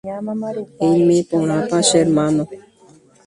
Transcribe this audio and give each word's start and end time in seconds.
Eime 0.85 1.17
porãpa 1.29 1.77
che 1.87 1.97
hermano. 2.03 2.43